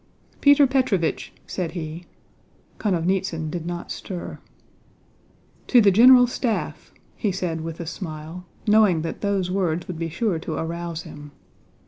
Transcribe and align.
"Peter 0.41 0.65
Petróvich!" 0.65 1.29
said 1.45 1.73
he. 1.73 2.05
(Konovnítsyn 2.79 3.51
did 3.51 3.67
not 3.67 3.91
stir.) 3.91 4.39
"To 5.67 5.79
the 5.79 5.91
General 5.91 6.25
Staff!" 6.25 6.91
he 7.15 7.31
said 7.31 7.61
with 7.61 7.79
a 7.79 7.85
smile, 7.85 8.47
knowing 8.67 9.03
that 9.03 9.21
those 9.21 9.51
words 9.51 9.87
would 9.87 9.99
be 9.99 10.09
sure 10.09 10.39
to 10.39 10.55
arouse 10.55 11.03
him. 11.03 11.29